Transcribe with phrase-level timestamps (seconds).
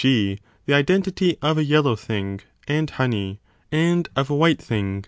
[0.03, 0.33] g.
[0.65, 3.39] the 30 identity of a yellow thing and honey
[3.71, 4.99] and of a white thing 1 i68 b 9.